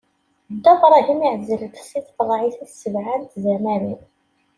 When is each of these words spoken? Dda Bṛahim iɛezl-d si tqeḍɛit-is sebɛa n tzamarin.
Dda 0.55 0.73
Bṛahim 0.81 1.21
iɛezl-d 1.27 1.75
si 1.89 1.99
tqeḍɛit-is 2.05 2.73
sebɛa 2.81 3.15
n 3.19 3.23
tzamarin. 3.31 4.01